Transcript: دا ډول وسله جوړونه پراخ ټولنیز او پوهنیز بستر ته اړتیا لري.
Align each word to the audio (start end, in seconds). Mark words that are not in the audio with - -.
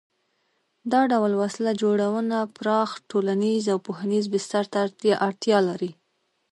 دا 0.91 1.01
ډول 1.11 1.31
وسله 1.43 1.71
جوړونه 1.81 2.37
پراخ 2.57 2.89
ټولنیز 3.09 3.63
او 3.73 3.77
پوهنیز 3.87 4.25
بستر 4.33 4.63
ته 4.73 4.79
اړتیا 5.27 5.57
لري. 5.69 5.91